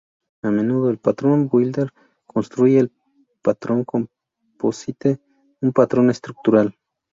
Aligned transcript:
A 0.41 0.49
menudo, 0.49 0.89
el 0.89 0.97
patrón 0.97 1.47
builder 1.47 1.93
construye 2.25 2.79
el 2.79 2.91
patrón 3.43 3.83
Composite, 3.85 5.19
un 5.61 5.73
patrón 5.73 6.09
estructural. 6.09 6.75